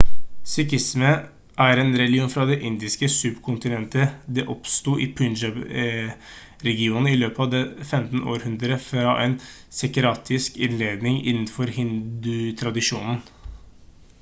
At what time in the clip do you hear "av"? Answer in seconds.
7.45-7.51